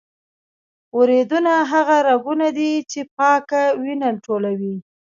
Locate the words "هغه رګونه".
1.71-2.47